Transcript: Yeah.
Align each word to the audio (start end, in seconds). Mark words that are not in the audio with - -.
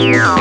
Yeah. 0.00 0.39